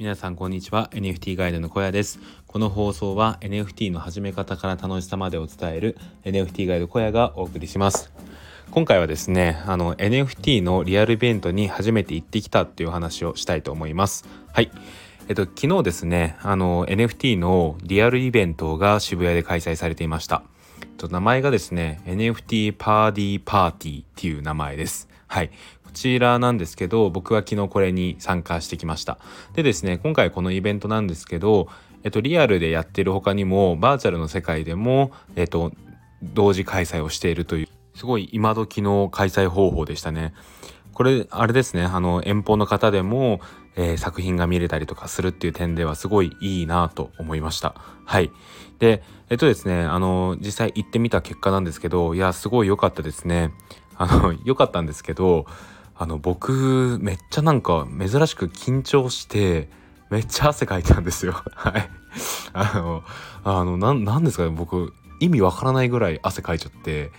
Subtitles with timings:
[0.00, 0.88] 皆さんこんにちは。
[0.94, 2.20] NFT ガイドの小屋です。
[2.46, 8.10] この放送は NFT の始め方から楽しさまでを伝える NFT ガイド小屋がお送りします。
[8.70, 14.24] 今回はですねあの NFT のリアルイベントに初めて行ってきたっていう話をしたいと思います。
[14.50, 14.70] はい。
[15.28, 20.44] えっと昨日ですねあの NFT のリアルイベントが渋谷で開催されていました。
[20.96, 25.10] と名前がですね NFT パーディーパーティーっていう名前です。
[25.26, 25.50] はい。
[25.90, 29.18] こちらなんですけど僕は昨日これに参加してきました。
[29.54, 31.66] でですね今回このイベントなんですけど
[32.04, 35.72] えっとリアルでやってる他にもバーチャルの世界でもえっと
[36.22, 40.32] 同時開催をしているというすごい今時の開催方法でしたね。
[40.92, 43.40] これあれですねあの遠方の方でも、
[43.74, 47.74] えー、作品が見れたりとかするっていう点ではすごいいいなと思いました。
[48.04, 48.30] はい。
[48.78, 53.52] でえっとですねあの実際行ってみた結果なんですけどいやすごい良かったですね。
[53.96, 55.44] あの良かったんですけど
[56.00, 59.68] あの僕めっちゃなんか珍しく緊張して
[60.08, 61.34] めっちゃ汗かいたんですよ。
[61.52, 61.90] はい。
[62.54, 63.04] あの
[63.44, 67.12] あのなんですかね僕意味わからないぐらい汗かいちゃって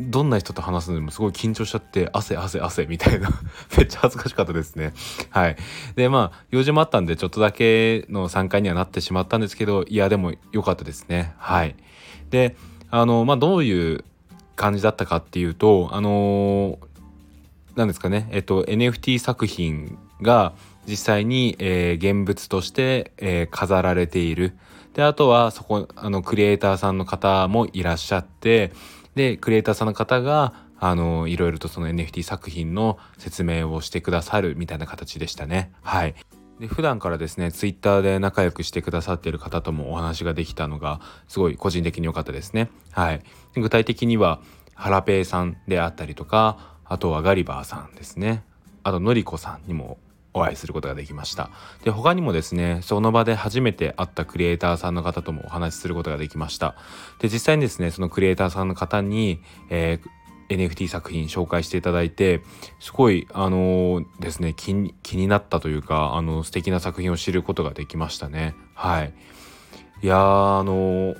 [0.00, 3.28] どんな人と話すのにもすごい緊張しちゃって汗汗汗みたいな。
[3.76, 4.94] めっちゃ恥ずかしかったですね。
[5.28, 5.56] はい。
[5.94, 11.34] でまあ用事もあったんでちょっとだけの参加にはなってしまったんですけどいやでも良かったですね。
[11.36, 11.76] はい。
[12.30, 12.56] で
[12.90, 14.02] あのまあどういう
[14.56, 16.78] 感じだったかっていうとあの
[17.78, 20.52] 何ですかね、えっと、NFT 作品が
[20.88, 24.58] 実際に、えー、現物として、えー、飾られている。
[24.94, 28.72] で、あとはそこ、あの、クリエイターさんの方もいらっしゃって、
[29.14, 35.70] で、クリエイターさんの方が、あの、いろいろとその NFT 作品の説明をしてくださるみたいな形でしたね。
[35.82, 36.16] はい。
[36.58, 42.70] で普段からですね、ツイッターで仲良くしてくださっている方ともお話ができたのが、すごい個人的に良かったですね。
[42.90, 43.22] はい。
[43.54, 44.40] 具体的には、
[44.74, 48.42] ハラペーさんであったりとか、あとはガリバーさんですね。
[48.82, 49.98] あとのりこさんにも
[50.34, 51.50] お会いすることができました。
[51.84, 56.76] で他にもですねその場で初めて会ったクリエイターさんの方ともお話しすることができました。
[57.18, 59.40] で実際にですねそのクリエイターさんの方に、
[59.70, 62.42] えー、NFT 作品紹介していただいて
[62.80, 68.54] すごいあのー、ですね気になったというかあの素敵な作品を知ることができましたね。
[68.74, 69.12] はい。
[70.02, 71.16] いやあのー、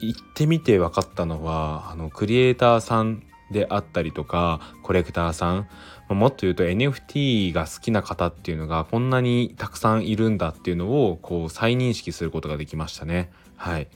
[0.00, 5.68] 行ってみて分かったのはあのクリエイターさんであったりとかコレクターさん
[6.08, 13.30] もっと言うと NFT が好きな方っていうのがこんなにたくさんいるんだっていうのをこう再認識することができましたね。
[13.56, 13.88] はい、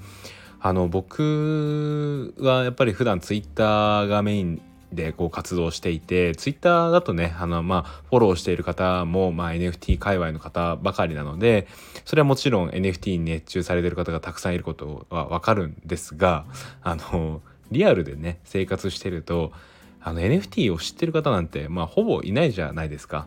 [0.61, 4.63] あの僕はやっぱり普段 Twitter がメイン
[4.93, 11.69] でこう活動していて Twitter だとねあのまあフォローしている方も、まあ、NFT 界隈の方ばかりなので
[12.05, 16.45] それはもちろん NFT に熱中されてる方がたくさんいることはわかるんですが
[16.83, 17.41] あの
[17.71, 19.53] リアルでね生活してると
[20.01, 23.27] あの NFT を知ってる方なんてまあほぼいないじゃないですか。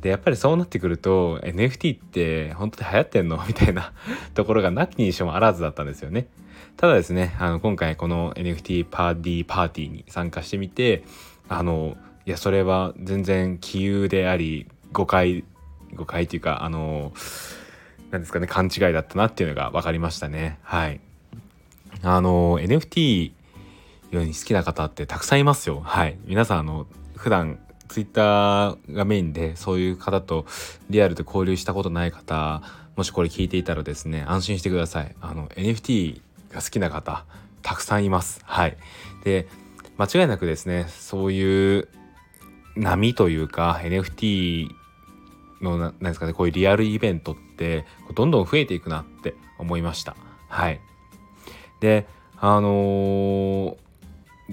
[0.00, 3.42] でやっぱりそうなってくると NFT って本当に流行ってんの？
[3.48, 3.92] みたいな
[4.34, 6.26] ところがなきにしもあらずだったんですよね。
[6.76, 11.04] ただですねあの今回この NFT パーティーパーティーに参加してみて
[11.48, 11.96] あの
[12.26, 15.44] いやそれは全然杞憂であり誤解
[15.94, 17.12] 誤解っていうかあの
[18.10, 21.00] 何ですかね勘違いだったなっていうのが分かりましたねはい
[22.02, 23.32] あの NFT
[24.16, 25.80] ように好きな方ってたくさんいますよ。
[25.80, 26.18] はい。
[26.24, 26.86] 皆さん、あの、
[27.16, 27.58] 普段、
[27.88, 30.46] ツイッターがメインで、そういう方と
[30.90, 32.62] リアルで交流したことない方、
[32.96, 35.14] もしこれ聞いていたらですね、安心してください。
[35.20, 36.20] あの、NFT
[36.50, 37.24] が好きな方、
[37.62, 38.40] たくさんいます。
[38.44, 38.76] はい。
[39.24, 39.46] で、
[39.96, 41.88] 間違いなくですね、そういう
[42.76, 44.68] 波というか、NFT
[45.60, 50.16] の、なんですかね、こういうリアルイベントって、どんどん増えていくなって思いました。
[50.48, 50.80] はい。
[51.80, 52.06] で、
[52.40, 53.76] あのー、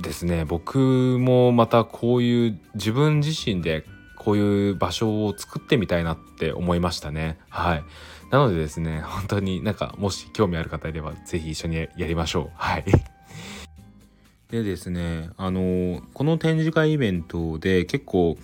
[0.02, 0.46] ですね。
[0.46, 0.78] 僕
[1.20, 3.86] もまたこういう自分自身で
[4.18, 7.40] こういう場所を作ってみたいなって思いましたね。
[7.50, 7.84] はい。
[8.30, 12.50] なのでですね 本当になんかもし興味ある方いれば是非一緒にやりましょう。
[12.56, 12.86] はい。
[14.50, 18.38] でですねあのこの展示会イベントで結構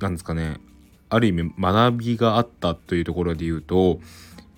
[0.00, 0.58] なんですかね
[1.08, 4.00] ある意味学びがあったというところで言うと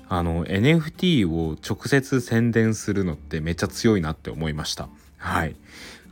[0.08, 4.88] あの NFT を直接宣伝するのってめっちゃ強いなって思いました。
[5.18, 5.56] はい。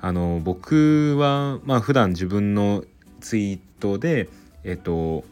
[0.04, 2.84] あの僕はまあ普段自分の
[3.20, 4.28] ツイートで
[4.62, 5.24] えっと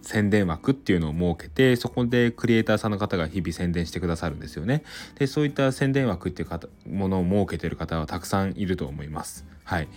[0.00, 4.84] 宣伝枠っていうのを設けてそこでクリエイターさんの方が日々宣伝してくださるんですよね。
[5.18, 9.44] でそういった宣伝枠っていう方ものを設けてる方はたくさんいると思います。
[9.64, 9.88] はい、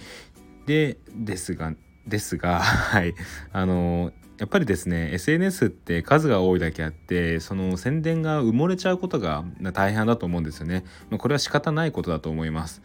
[0.65, 1.73] でですが
[2.05, 3.15] ですが はい
[3.53, 10.83] あのやっぱりですね SNS って数が多いだけあってその宣伝が埋もれちゃうことが大変だと思うんですよね。
[11.17, 12.81] これは仕方ないことだと思います。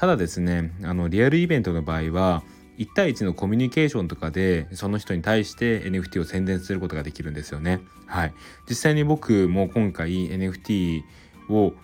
[0.00, 2.42] ただですねあのリアルイベントの場合は
[2.78, 7.80] 1対1のコミュニケーションとかでその人に対して NFT を宣伝することができるんですよね。
[8.06, 8.34] はい、
[8.66, 11.02] 実際に僕も今回 NFT
[11.50, 11.74] を、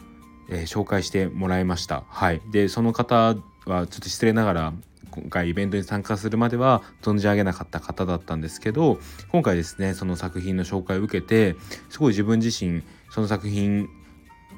[0.48, 2.04] えー、紹介してもらいました。
[2.08, 3.34] はい、でその方は
[3.66, 4.72] ちょっと失礼ながら
[5.10, 8.98] 今回イベントに参加するまでは存じ上げなかった方だったんですけど
[9.30, 11.56] 今回ですねその作品の紹介を受けて
[11.90, 13.90] すごい自分自身その作品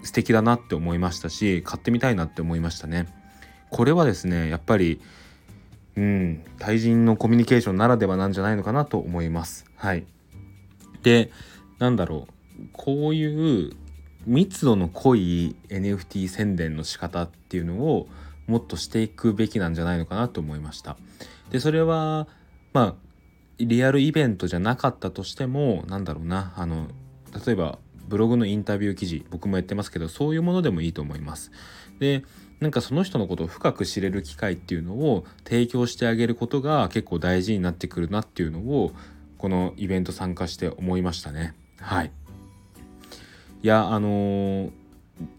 [0.05, 3.18] 素敵だなって思いましたし買ってみたいなって思いましたね。
[3.71, 5.01] これはですねやっぱり
[5.97, 9.65] うん対人のコミュニケーションならではなんじゃないのかなと思います。
[9.77, 10.07] はい、
[11.03, 11.31] で
[11.79, 12.29] なんだろ
[12.61, 13.73] うこういう
[14.27, 18.09] 密度の濃い NFT 宣伝の仕方っていうのを
[18.47, 20.97] もっとしていくべきなんじゃないのかなと思いました。
[21.51, 22.29] でそれは
[22.73, 22.95] まあ
[23.59, 26.89] リアルイベントじゃなかったとしてもなんだろうなあの
[27.45, 27.79] 例えば
[28.09, 31.51] ブログのインタビュー記事僕もやってますけどそういうものでもいいと思います。
[31.99, 32.25] で
[32.61, 38.93] なんかその人のことを深く知れる機会っていうのを提供してあげることが結構大事になってくるなっていうのを
[39.37, 41.55] このイベント参加して思いましたね。
[41.79, 42.11] はい。
[43.63, 44.71] いやあのー、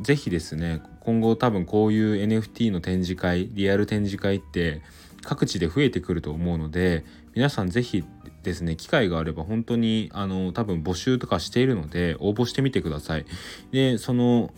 [0.02, 4.82] ぜひですね今後多分こういう NFT の展示会リアル展示会って
[5.22, 8.04] 各地で増えてくると思うので皆さん是非
[8.44, 13.26] ですね機会があれば本当にあの多分募集とかしているので応募してみてください。
[13.72, 14.54] でその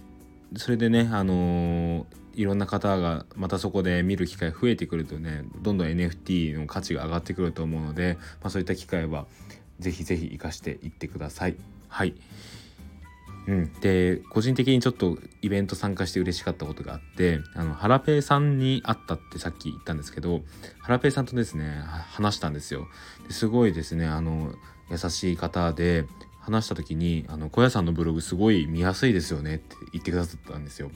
[0.58, 9.26] それでねあのいろんな方がまたそこで見る機会増えてくるとねどんどん NFT の価値が上がってくると思うので、まあ、そういった機会は
[9.80, 11.56] 是非是非活かしていってください。
[11.88, 12.16] はい
[13.52, 20.40] うん、で個人的にちょっとイベント参加して嬉しかったことがあってあのハラペイさんに会ったってさっき言ったんですけど
[20.80, 22.88] ハラペイさんとですね話したんですよ。
[23.28, 24.54] ですごいですねあの
[24.90, 26.06] 優しい方で
[26.40, 30.90] 話した時に「あの小屋さんのブログすごい見やすいですよね」って言ってくださったんですよ。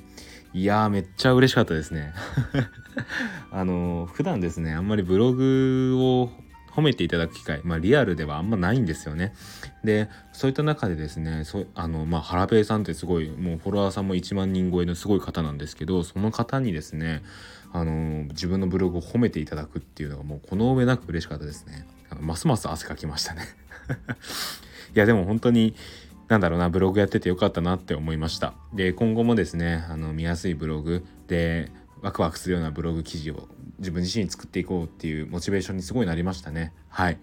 [0.53, 2.13] いやーめっちゃ嬉しかったですね。
[3.51, 6.31] あの普段ですねあんまりブログを
[6.75, 9.33] 褒めていただく機会、まあ、リアルではあんまないんですよね。
[9.83, 17.23] でそういった中でですねそあの、まあ、ハラペイさんってすごいもうフォロワーさんも1万人超えのすごい方なんですけどその方にですね
[17.71, 21.87] あの自分のブログを褒めていただくっていうのがもうこの上なく嬉しかったですね。
[22.09, 23.43] あのますます汗かきましたね
[24.95, 25.75] いやでも本当に
[26.27, 31.71] なんだろうなブログやっててよかったなって思いましたで今後もですねあの見やすいブログで
[32.01, 33.47] ワクワクするようなブログ記事を
[33.79, 36.73] 自分自身作っていこうっていうモチベーションにすごいなりましたね。
[36.89, 37.17] はい。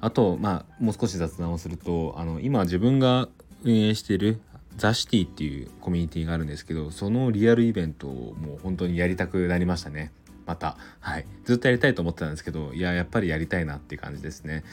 [0.00, 3.28] あとまあもう少し雑談をするとあの今自分が
[3.64, 4.40] 運営している
[4.76, 10.12] ザ・シティっていうコミュニティがあるんですけどそのリアルイベントをもう本当にやりたくなりましたね。
[10.46, 10.76] また。
[11.00, 11.26] はい。
[11.44, 14.64] ずっとやりたいと思ってたんですけどいややっぱりやりたいなっていう感じですね。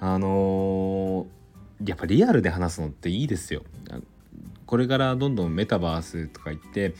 [0.00, 3.62] あのー、やっぱリアルで話すのっていいですよ。
[4.66, 6.94] これからどんどんメタバースとか言って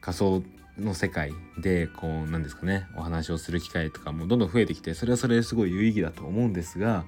[0.00, 0.42] 仮想
[0.78, 7.04] の世界でこうなんですかねお話をする機会とかもどんどん増えてきてそれはそれですごい有意義だと思うんですが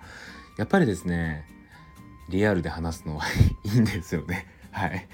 [0.56, 1.44] やっぱりですね
[2.28, 3.26] リアルで話すのは
[3.64, 4.46] いいんですよね。
[4.72, 5.08] はい。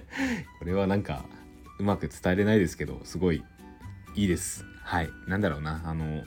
[0.58, 1.24] これはなんか
[1.78, 3.42] うまく伝えれないですけどすごい
[4.14, 4.64] いいです。
[4.82, 5.10] はい。
[5.26, 6.24] なんだろうなあの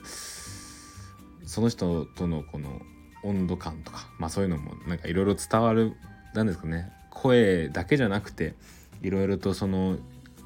[1.44, 2.82] その人とのこの
[3.24, 5.94] 温度感とかまあそういうのもなんかいろいろ伝わる
[6.34, 8.56] なんですかね声だけじゃなくて
[9.02, 9.98] いろいろとその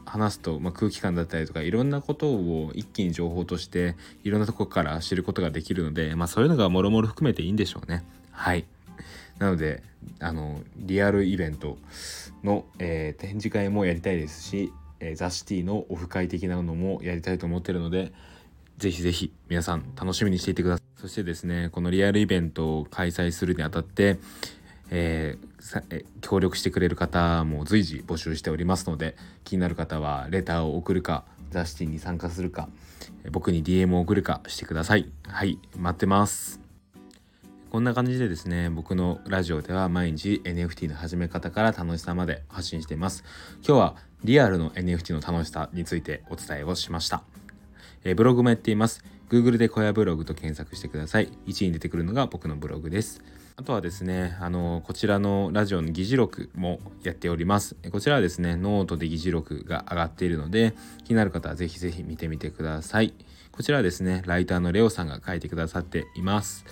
[0.09, 8.03] 話すと、まあ、空気感だったりとかいろんなことを一気に情報としていろんなとこから知ることができるので、まあ、そういうのがもろもろ含めていいんでしょうね。
[8.31, 8.65] はい
[9.37, 9.83] なので
[10.19, 11.77] あのリアルイベント
[12.43, 18.11] の、えー、展示会もやりたいですし、えー、ザ・シティのオフ会的なのもやりたいと思ってるので
[18.77, 24.19] ぜひぜひ皆さん楽しみにしていてくださいそしてですねこのリアルイベントを開催するにあたって
[24.91, 32.69] えー、協力してくれる方も随時募集しておりますので気になる方はレターを送るかザ・シティに参加するか
[33.31, 35.09] 僕に DM を送るかしてください。
[35.27, 36.59] はい待ってます。
[37.69, 43.23] こんな感じでですね僕のラジオでは毎日 NFT の始め方から楽しさまで発信しています。
[43.57, 47.23] 今日はリアルの NFT の楽しさについてお伝えをしました、
[48.03, 49.03] えー、ブログもやっています。
[49.29, 51.29] Google で小屋ブログと検索してください。
[51.45, 53.21] 1位に出てくるのが僕のブログです。
[53.59, 57.75] あとはですね、あの、こちらのラジオの議事録もやっております。
[57.91, 60.73] こちらはですね、ノートで議事録が上がっているので、
[61.03, 63.13] 気になる方はぜひぜひ見てみてください。
[63.51, 66.63] こちらはですね、ライターのレオさんが書いてくださっています。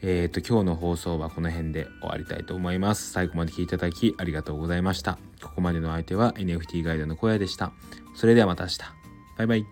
[0.00, 3.10] えっ、ー、と、今日の放送はこの辺で終わりたいと思います。
[3.10, 5.18] 最後まで聞いていただきありがとうございました。
[5.42, 7.72] ここまでの相手は NFT ガイドの小屋でした。
[8.14, 8.78] それではまた明日。
[9.36, 9.66] バイバイ。